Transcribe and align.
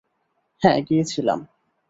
হ্যাঁ, 0.61 0.79
গিয়েছিলাম। 0.81 1.39